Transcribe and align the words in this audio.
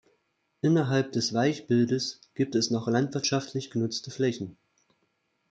Innerhalb 0.63 1.11
des 1.11 1.31
Weichbildes 1.31 2.21
gibt 2.33 2.55
es 2.55 2.71
noch 2.71 2.87
landwirtschaftlich 2.87 3.69
genutzte 3.69 4.09
Flächen. 4.09 4.57